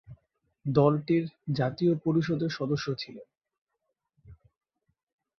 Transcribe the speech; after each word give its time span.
দলটির 0.65 1.25
জাতীয় 1.53 1.93
পরিষদের 1.95 2.49
সদস্য 2.49 2.87
ছিলেন। 2.97 3.27